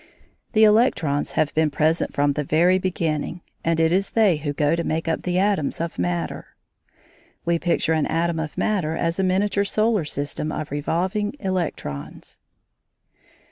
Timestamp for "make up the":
4.83-5.37